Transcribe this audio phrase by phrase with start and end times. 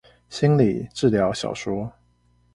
[0.29, 1.93] 心理治療小說